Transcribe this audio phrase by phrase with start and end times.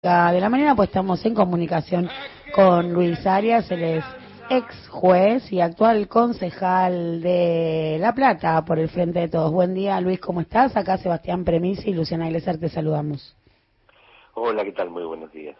[0.00, 2.08] de la mañana, pues estamos en comunicación
[2.54, 4.04] con Luis Arias, él es
[4.48, 9.50] ex juez y actual concejal de La Plata por el Frente de Todos.
[9.50, 10.76] Buen día, Luis, ¿cómo estás?
[10.76, 13.36] Acá Sebastián Premisi y Luciana Iglesias te saludamos.
[14.34, 14.88] Hola, ¿qué tal?
[14.88, 15.56] Muy buenos días.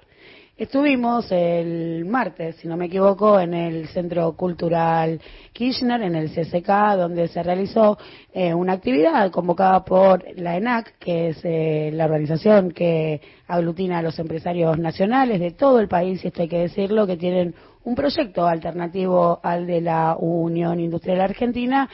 [0.59, 5.21] Estuvimos el martes, si no me equivoco, en el Centro Cultural
[5.53, 7.97] Kirchner, en el CCK, donde se realizó
[8.33, 14.03] eh, una actividad convocada por la ENAC, que es eh, la organización que aglutina a
[14.03, 17.95] los empresarios nacionales de todo el país, y esto hay que decirlo, que tienen un
[17.95, 21.89] proyecto alternativo al de la Unión Industrial Argentina,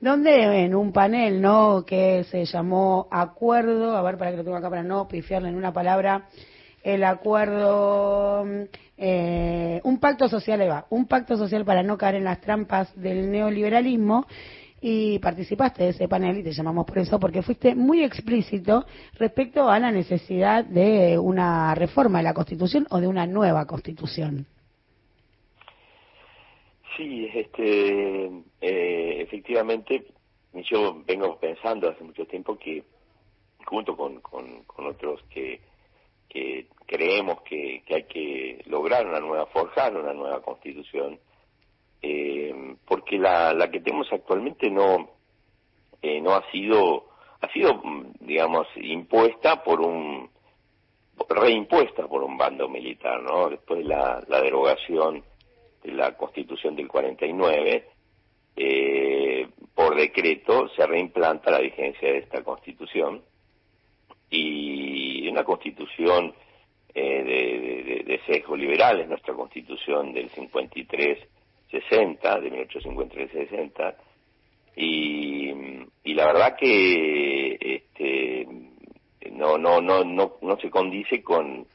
[0.00, 4.56] donde en un panel, ¿no?, que se llamó Acuerdo, a ver para que lo tengo
[4.56, 6.28] acá para no pifiarle en una palabra,
[6.84, 8.44] el acuerdo,
[8.98, 13.30] eh, un pacto social, va, un pacto social para no caer en las trampas del
[13.30, 14.26] neoliberalismo
[14.82, 18.84] y participaste de ese panel y te llamamos por eso porque fuiste muy explícito
[19.14, 24.46] respecto a la necesidad de una reforma de la Constitución o de una nueva Constitución.
[26.98, 28.26] Sí, este,
[28.60, 30.04] eh, efectivamente,
[30.70, 32.84] yo vengo pensando hace mucho tiempo que
[33.64, 35.60] junto con, con otros que
[36.34, 41.20] que creemos que, hay que lograr una nueva, forjar una nueva constitución,
[42.02, 45.10] eh, porque la, la que tenemos actualmente no,
[46.02, 47.06] eh, no ha sido,
[47.40, 47.80] ha sido,
[48.18, 50.28] digamos, impuesta por un,
[51.28, 53.48] reimpuesta por un bando militar, ¿no?
[53.48, 55.22] Después de la, la derogación
[55.84, 57.88] de la constitución del 49,
[58.56, 63.22] eh, por decreto se reimplanta la vigencia de esta constitución
[64.30, 64.73] y
[65.34, 66.32] una constitución
[66.94, 71.26] eh, de, de, sesgo liberal, es nuestra constitución del 53-60,
[72.40, 73.94] de 1853-60,
[74.76, 75.50] y,
[76.04, 78.46] y la verdad que este,
[79.32, 81.66] no, no, no, no, no se condice con,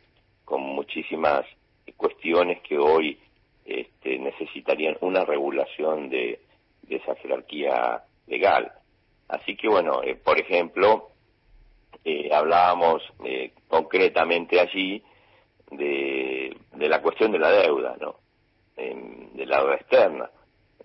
[0.45, 1.45] con muchísimas
[1.97, 3.19] cuestiones que hoy
[3.65, 6.39] este, necesitarían una regulación de,
[6.83, 8.71] de esa jerarquía legal.
[9.27, 11.09] Así que bueno, eh, por ejemplo,
[12.03, 15.03] eh, hablábamos eh, concretamente allí
[15.71, 18.15] de, la cuestión de la deuda, ¿no?
[18.75, 20.29] de la deuda externa.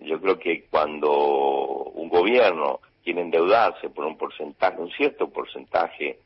[0.01, 1.11] Yo creo que cuando
[1.93, 6.19] un gobierno quiere endeudarse por un porcentaje, un cierto porcentaje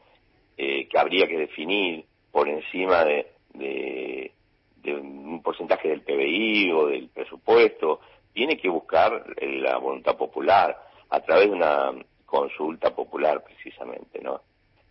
[0.57, 4.31] eh, que habría que definir por encima de, de,
[4.77, 7.99] de, un porcentaje del PBI o del presupuesto,
[8.33, 10.77] tiene que buscar la voluntad popular
[11.09, 11.91] a través de una
[12.25, 14.41] consulta popular precisamente, ¿no?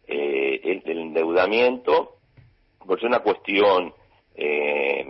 [0.08, 2.16] Eh, el, endeudamiento,
[2.84, 3.92] pues es una cuestión
[4.34, 5.06] eh,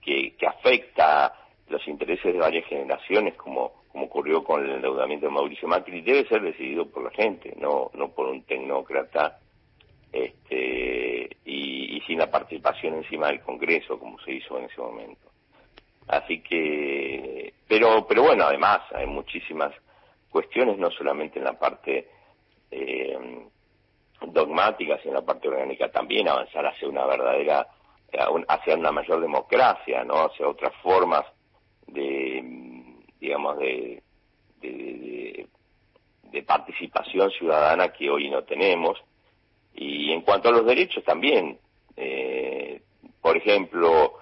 [0.00, 1.34] que, que afecta
[1.68, 6.26] los intereses de varias generaciones, como, como ocurrió con el endeudamiento de Mauricio Macri, debe
[6.28, 9.38] ser decidido por la gente, no, no por un tecnócrata
[10.12, 15.28] este, y, y sin la participación encima del Congreso, como se hizo en ese momento.
[16.06, 19.74] Así que, pero, pero bueno, además hay muchísimas
[20.30, 22.08] cuestiones, no solamente en la parte
[22.70, 23.18] eh,
[24.26, 27.66] dogmáticas y en la parte orgánica también avanzar hacia una verdadera,
[28.12, 28.18] eh,
[28.48, 30.26] hacia una mayor democracia, ¿no?
[30.26, 31.24] Hacia otras formas
[31.86, 32.42] de,
[33.20, 34.02] digamos, de,
[34.60, 35.46] de,
[36.46, 38.98] participación ciudadana que hoy no tenemos.
[39.74, 41.58] Y en cuanto a los derechos también,
[41.96, 42.80] eh,
[43.20, 44.14] por ejemplo,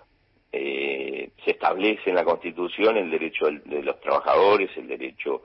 [0.50, 5.42] eh, se establece en la Constitución el derecho de los trabajadores, el derecho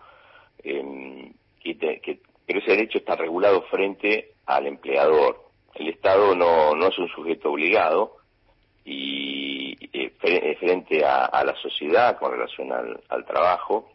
[0.64, 1.32] eh,
[1.62, 2.20] que, que,
[2.52, 5.46] pero ese derecho está regulado frente al empleador.
[5.74, 8.18] El Estado no, no es un sujeto obligado
[8.84, 13.90] y eh, eh, frente a, la sociedad con relación al, trabajo,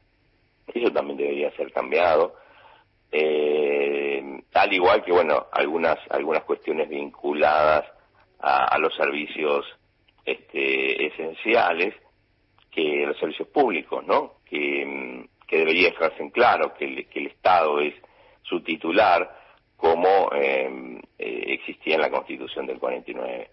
[0.73, 2.37] eso también debería ser cambiado.
[3.13, 7.85] Eh, al igual que, bueno, algunas, algunas cuestiones vinculadas
[8.41, 9.67] a, los servicios
[10.25, 11.95] este, esenciales,
[12.71, 14.37] que los servicios públicos, ¿no?
[14.49, 17.95] Que, debería dejarse en claro que el Estado es
[18.49, 19.47] su titular
[19.77, 23.51] como eh, eh, existía en la Constitución del 49.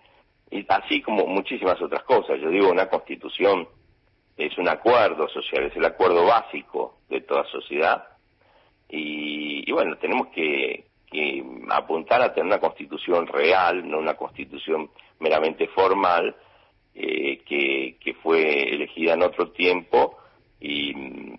[0.51, 2.39] Y así como muchísimas otras cosas.
[2.39, 3.67] Yo digo, una Constitución
[4.37, 8.07] es un acuerdo social, es el acuerdo básico de toda sociedad.
[8.89, 10.85] Y, bueno, tenemos que,
[11.69, 14.89] apuntar a tener una Constitución real, no una Constitución
[15.19, 16.35] meramente formal,
[16.95, 20.17] eh, que, que fue elegida en otro tiempo
[20.59, 20.93] y,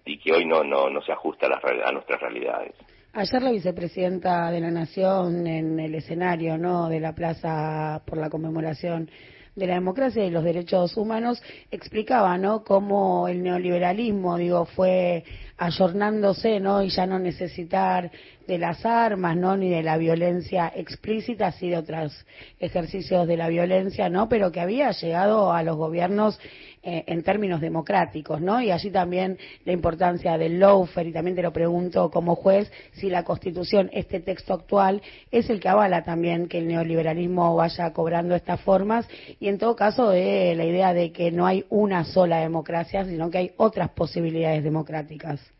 [0.04, 2.74] y que hoy no, no, no se ajusta a, las, a nuestras realidades.
[3.16, 6.88] Ayer la vicepresidenta de la Nación en el escenario, ¿no?
[6.88, 9.08] De la plaza por la conmemoración
[9.54, 11.40] de la democracia y los derechos humanos
[11.70, 12.64] explicaba, ¿no?
[12.64, 15.22] Cómo el neoliberalismo, digo, fue
[15.56, 16.82] ayornándose, ¿no?
[16.82, 18.10] Y ya no necesitar
[18.46, 19.56] de las armas, ¿no?
[19.56, 22.26] Ni de la violencia explícita, así de otros
[22.58, 24.28] ejercicios de la violencia, ¿no?
[24.28, 26.38] Pero que había llegado a los gobiernos
[26.82, 28.60] eh, en términos democráticos, ¿no?
[28.60, 33.08] Y allí también la importancia del lawfare, y también te lo pregunto como juez, si
[33.08, 35.00] la Constitución, este texto actual,
[35.30, 39.08] es el que avala también que el neoliberalismo vaya cobrando estas formas,
[39.40, 43.30] y en todo caso de la idea de que no hay una sola democracia, sino
[43.30, 45.53] que hay otras posibilidades democráticas.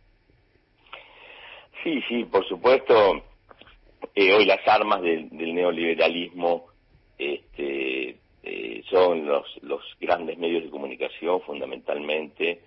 [1.85, 3.23] Sí, sí, por supuesto.
[4.15, 6.69] Eh, hoy las armas del, neoliberalismo
[7.19, 12.63] este, eh, son los, los grandes medios de comunicación fundamentalmente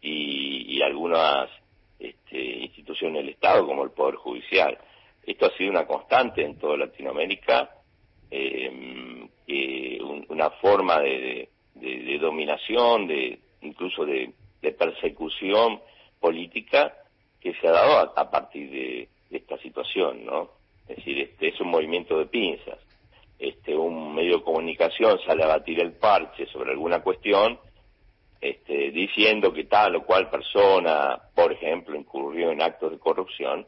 [0.00, 1.48] y, algunas
[1.98, 4.78] este, instituciones del Estado como el Poder Judicial.
[5.26, 7.68] Esto ha sido una constante en toda Latinoamérica,
[8.30, 9.28] em,
[10.28, 11.48] una forma de,
[12.20, 14.32] dominación, de incluso de
[14.78, 15.80] persecución
[16.20, 17.01] política
[17.42, 20.50] que se ha dado a, partir de, esta situación, ¿no?
[20.88, 22.78] Es decir, este es un movimiento de pinzas.
[23.38, 27.58] Este, un medio de comunicación sale a batir el parche sobre alguna cuestión,
[28.40, 33.66] este, diciendo que tal o cual persona, por ejemplo, incurrió en actos de corrupción,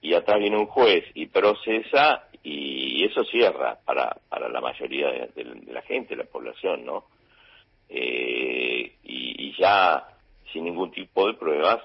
[0.00, 5.44] y atrás viene un juez y procesa y eso cierra para, para la mayoría de,
[5.66, 7.06] la gente, de la población, ¿no?
[7.88, 10.06] Eh, y, ya
[10.52, 11.82] sin ningún tipo de pruebas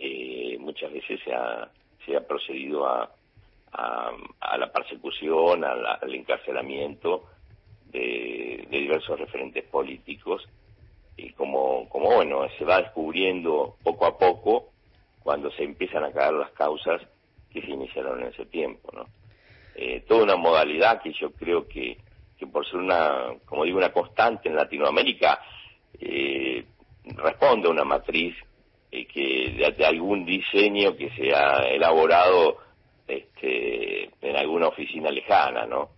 [0.00, 1.70] eh, muchas veces se ha,
[2.04, 3.10] se ha procedido a,
[3.72, 7.24] a, la persecución, al encarcelamiento
[7.92, 10.46] de, diversos referentes políticos
[11.16, 14.70] y como, como bueno, se va descubriendo poco a poco
[15.22, 17.02] cuando se empiezan a caer las causas
[17.52, 19.06] que se iniciaron en ese tiempo, ¿no?
[19.74, 21.98] Eh, toda una modalidad que yo creo que,
[22.38, 25.40] que por ser una, como digo, una constante en Latinoamérica,
[25.98, 26.64] eh,
[27.04, 28.34] responde a una matriz
[29.76, 32.58] de, algún diseño que se ha elaborado
[33.06, 35.90] este, en alguna oficina lejana, ¿no?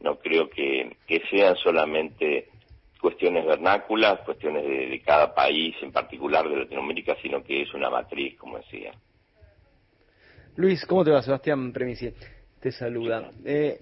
[0.00, 2.48] No creo que, que sean solamente
[3.00, 8.38] cuestiones vernáculas, cuestiones de, cada país, en particular de Latinoamérica, sino que es una matriz,
[8.38, 8.92] como decía.
[10.56, 11.22] Luis, ¿cómo te va?
[11.22, 12.12] Sebastián Premisi
[12.60, 13.32] te saluda.
[13.44, 13.80] Eh,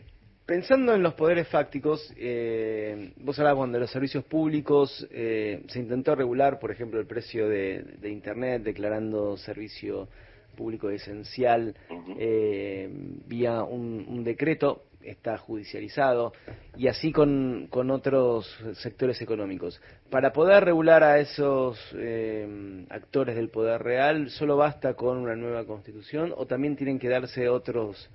[0.51, 5.79] Pensando en los poderes fácticos, eh, vos hablabas cuando de los servicios públicos eh, se
[5.79, 10.09] intentó regular, por ejemplo, el precio de, Internet, declarando servicio
[10.57, 11.77] público esencial
[12.19, 12.89] eh,
[13.29, 16.33] vía un, decreto, está judicializado,
[16.77, 19.81] y así con, con otros sectores económicos.
[20.11, 21.79] Para poder regular a esos
[22.89, 27.49] actores del poder real, ¿solo basta con una nueva constitución o también tienen que darse
[27.49, 28.11] otros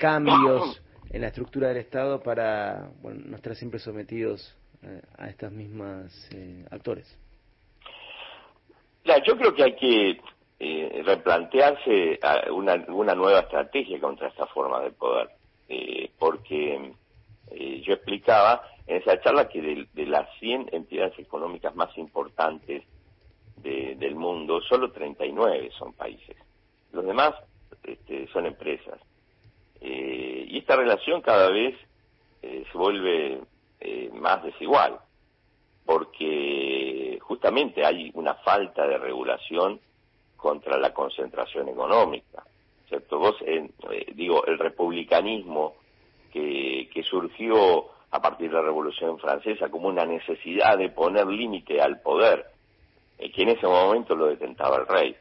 [0.00, 0.82] cambios?
[1.14, 4.52] En la estructura del Estado para bueno, no estar siempre sometidos
[4.82, 7.16] eh, a estas mismas eh, actores?
[9.24, 10.20] yo creo que hay que
[10.58, 12.18] eh, replantearse
[12.50, 15.28] una, una, nueva estrategia contra esta forma de poder,
[16.18, 16.92] porque
[17.82, 22.82] yo explicaba en esa charla que de, las 100 entidades económicas más importantes
[23.62, 26.36] del mundo, solo 39 son países.
[26.92, 27.34] Los demás
[27.84, 28.98] este, son empresas.
[29.86, 31.76] Eh, y esta relación cada vez
[32.40, 33.40] eh, se vuelve
[33.80, 34.98] eh, más desigual,
[35.84, 39.78] porque justamente hay una falta de regulación
[40.38, 42.44] contra la concentración económica.
[42.88, 43.18] ¿Cierto?
[43.18, 43.36] Vos,
[44.14, 45.74] digo, el republicanismo
[46.32, 51.80] que, que surgió a partir de la Revolución Francesa como una necesidad de poner límite
[51.80, 52.46] al poder,
[53.18, 55.16] que en ese momento lo detentaba el rey,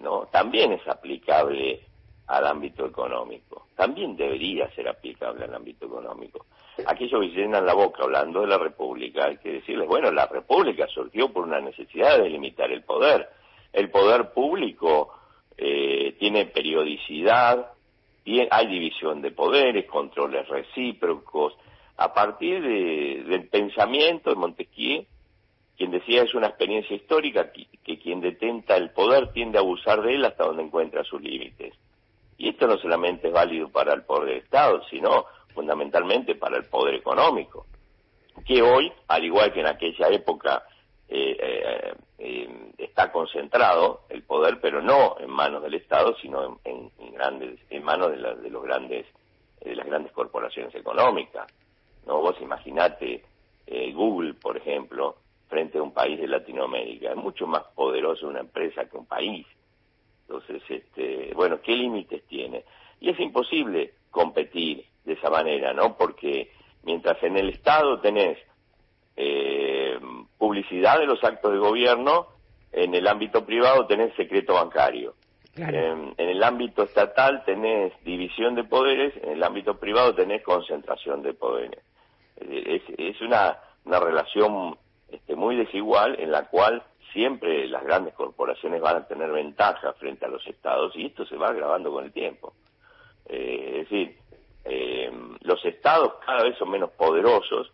[0.00, 0.26] ¿no?
[0.32, 1.82] También es aplicable
[2.26, 3.66] al ámbito económico.
[3.76, 6.46] También debería ser aplicable al ámbito económico.
[6.86, 10.86] Aquellos que llenan la boca hablando de la República, hay que decirles, bueno, la República
[10.88, 13.28] surgió por una necesidad de limitar el poder.
[13.72, 15.12] El poder público
[15.56, 17.72] eh, tiene periodicidad,
[18.50, 21.54] hay división de poderes, controles recíprocos.
[21.98, 25.06] A partir del pensamiento de Montesquieu,
[25.78, 30.02] quien decía es una experiencia histórica que, que quien detenta el poder tiende a abusar
[30.02, 31.74] de él hasta donde encuentra sus límites.
[32.38, 36.64] Y esto no solamente es válido para el poder del Estado, sino fundamentalmente para el
[36.64, 37.66] poder económico,
[38.46, 40.62] que hoy, al igual que en aquella época,
[41.08, 46.90] eh, eh, eh, está concentrado el poder, pero no en manos del Estado, sino en,
[47.12, 49.06] grandes, en manos de, de los grandes,
[49.60, 51.46] de las grandes corporaciones económicas.
[52.06, 53.24] No, vos imaginate
[53.94, 55.16] Google, por ejemplo,
[55.48, 59.46] frente a un país de Latinoamérica, es mucho más poderoso una empresa que un país
[60.22, 62.22] Entonces, este, bueno, ¿qué límites?
[63.06, 65.96] Y es imposible competir de esa manera, ¿no?
[65.96, 66.50] Porque
[66.82, 68.36] mientras en el Estado tenés
[69.14, 69.96] eh,
[70.36, 72.26] publicidad de los actos de gobierno,
[72.72, 75.14] en el ámbito privado tenés secreto bancario.
[75.56, 81.32] En, el ámbito estatal tenés división de poderes, en el ámbito privado tenés concentración de
[81.32, 81.84] poderes.
[82.40, 84.76] Es, es una, una relación
[85.08, 86.82] este, muy desigual en la cual
[87.12, 91.36] siempre las grandes corporaciones van a tener ventaja frente a los estados y esto se
[91.36, 92.52] va agravando con el tiempo.
[93.28, 94.18] Eh, es decir,
[94.64, 97.72] eh, los estados cada vez son menos poderosos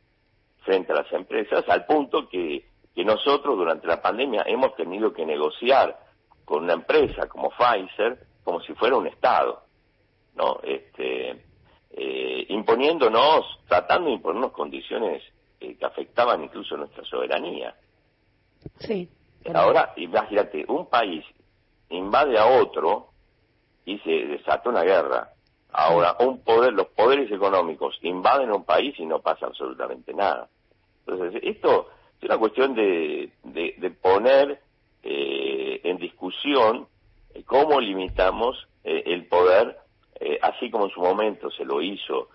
[0.64, 5.26] frente a las empresas al punto que, que nosotros durante la pandemia hemos tenido que
[5.26, 5.99] negociar
[6.44, 9.62] con una empresa como Pfizer como si fuera un estado,
[10.35, 10.59] ¿no?
[10.62, 11.44] Este,
[11.90, 15.23] eh, imponiéndonos, tratando de imponernos condiciones
[15.61, 17.76] que afectaban incluso nuestra soberanía.
[18.80, 19.09] Sí.
[19.54, 21.25] Ahora, imagínate, un país
[21.92, 23.11] invade a otro
[23.85, 25.30] y se desata una guerra.
[25.73, 30.49] Ahora, un poder, los poderes económicos invaden un país y no pasa absolutamente nada.
[31.07, 31.88] Entonces, esto
[32.21, 33.31] es una cuestión de,
[34.02, 34.61] poner
[35.02, 36.87] eh, en discusión
[37.35, 39.79] eh, cómo limitamos eh, el poder,
[40.41, 42.29] así como en su momento se lo hizo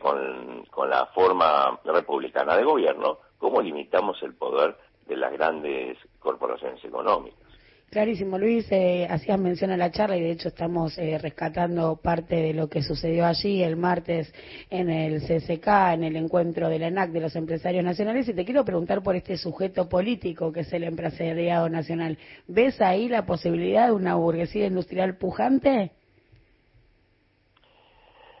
[0.00, 6.84] con, con la forma republicana de gobierno, cómo limitamos el poder de las grandes corporaciones
[6.84, 7.49] económicas.
[7.90, 12.36] Clarísimo, Luis, eh, hacías mención a la charla y de hecho estamos eh, rescatando parte
[12.36, 14.32] de lo que sucedió allí el martes
[14.70, 18.44] en el CCK, en el encuentro de la ENAC de los empresarios nacionales y te
[18.44, 22.16] quiero preguntar por este sujeto político que es el empresariado nacional.
[22.46, 25.90] ¿Ves ahí la posibilidad de una burguesía industrial pujante?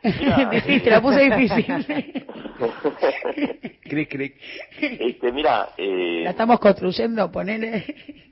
[0.04, 1.66] La puse difícil.
[4.80, 8.29] Este, mira, eh, la estamos construyendo, ponele.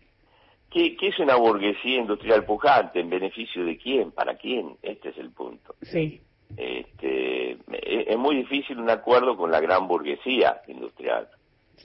[0.71, 3.01] ¿Qué, ¿Qué, es una burguesía industrial pujante?
[3.01, 4.13] ¿En beneficio de quién?
[4.13, 4.77] ¿Para quién?
[4.83, 5.75] Este es el punto.
[5.83, 6.21] Sí.
[6.57, 11.29] Este, es, muy difícil un acuerdo con la gran burguesía industrial,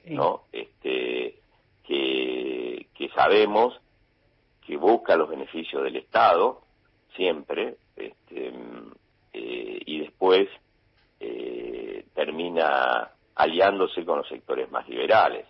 [0.06, 0.44] ¿no?
[0.52, 1.36] Este,
[1.84, 3.80] que, que sabemos
[4.66, 6.62] que busca los beneficios del Estado
[7.16, 8.54] siempre, este,
[9.34, 10.48] eh, y después
[11.20, 15.46] eh, termina aliándose con los sectores más liberales.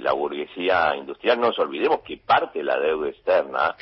[0.00, 3.76] Eh, la burguesía industrial, no nos olvidemos que parte de la deuda externa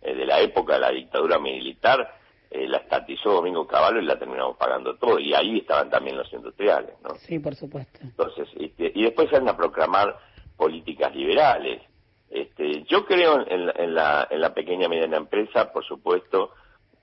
[0.00, 2.18] de la época de la dictadura militar
[2.50, 6.94] la estatizó Domingo Cavallo y la terminamos pagando todo, y ahí estaban también los industriales,
[7.02, 7.14] ¿no?
[7.14, 8.00] Sí, por supuesto.
[8.02, 10.18] Entonces, este, y después salen a proclamar
[10.56, 11.80] políticas liberales.
[12.28, 16.50] Este, yo creo en, la, en la pequeña y mediana empresa, por supuesto,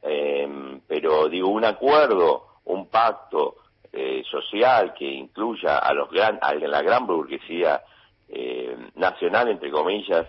[0.03, 3.55] eh, pero digo, un acuerdo, un pacto
[3.91, 7.81] eh, social que incluya a los gran, a la gran burguesía
[8.29, 10.27] eh, nacional, entre comillas,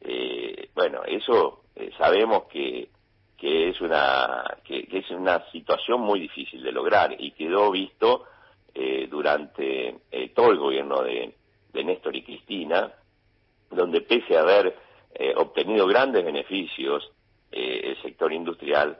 [0.00, 2.88] eh, bueno, eso eh, sabemos que,
[3.36, 8.24] que es una que, es una situación muy difícil de lograr y quedó visto
[8.74, 11.34] eh, durante eh, todo el gobierno de,
[11.72, 12.92] de Néstor y Cristina,
[13.70, 14.86] donde pese a haber
[15.36, 17.10] obtenido grandes beneficios
[17.50, 18.98] el sector industrial,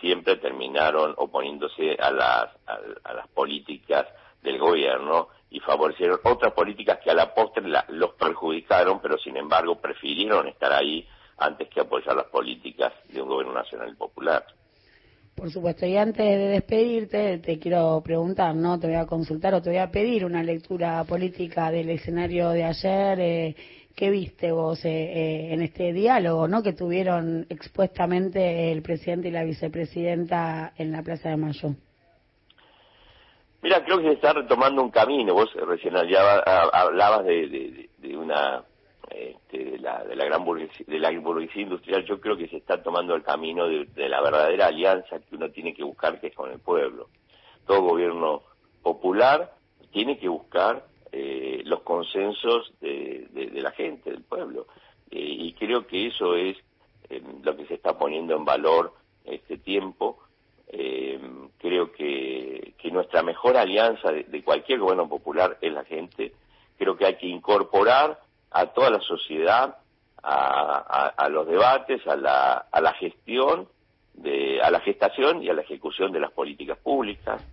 [0.00, 4.06] siempre terminaron oponiéndose a las, a, las políticas
[4.42, 9.80] del gobierno y favorecieron otras políticas que a la postre los perjudicaron, pero sin embargo
[9.80, 11.06] prefirieron estar ahí
[11.38, 14.44] antes que apoyar las políticas de un gobierno nacional y popular.
[15.36, 18.80] Por supuesto, y antes de despedirte, te quiero preguntar, ¿no?
[18.80, 22.64] Te voy a consultar o te voy a pedir una lectura política del escenario de
[22.64, 23.20] ayer.
[23.20, 23.56] Eh,
[23.94, 26.64] ¿Qué viste vos eh, eh, en este diálogo ¿no?
[26.64, 31.76] que tuvieron expuestamente el presidente y la vicepresidenta en la Plaza de Mayo?
[33.64, 35.32] Mira, creo que se está retomando un camino.
[35.32, 38.62] Vos recién hablabas de, una
[39.08, 42.04] este, de, la, de la gran burguesía, de la burguesía industrial.
[42.04, 45.72] Yo creo que se está tomando el camino de, la verdadera alianza que uno tiene
[45.72, 47.08] que buscar, que es con el pueblo.
[47.66, 48.42] Todo gobierno
[48.82, 49.54] popular
[49.92, 54.66] tiene que buscar eh, los consensos de, la gente, del pueblo.
[55.10, 56.58] Eh, y creo que eso es
[57.08, 58.92] eh, lo que se está poniendo en valor
[59.24, 60.18] este tiempo.
[61.58, 66.32] Creo que, nuestra mejor alianza de, cualquier gobierno popular es la gente.
[66.78, 68.20] Creo que hay que incorporar
[68.52, 69.78] a toda la sociedad
[70.22, 73.66] a, los debates, a la, a la gestión,
[74.12, 77.44] de, a la gestación y a la ejecución de las políticas públicas.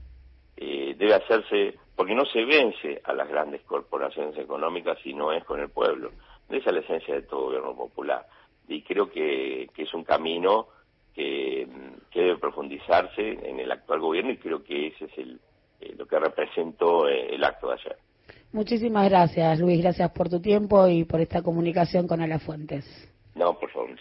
[0.55, 5.59] debe hacerse porque no se vence a las grandes corporaciones económicas si no es con
[5.59, 6.11] el pueblo.
[6.49, 8.25] Esa es la esencia de todo gobierno popular.
[8.67, 10.67] Y creo que, es un camino
[11.13, 11.67] que,
[12.13, 15.39] debe profundizarse en el actual gobierno y creo que ese es el,
[15.79, 17.97] eh, lo que representó eh, el acto de ayer.
[18.51, 19.81] Muchísimas gracias, Luis.
[19.81, 22.85] Gracias por tu tiempo y por esta comunicación con Alafuentes.
[23.33, 23.91] No, por favor.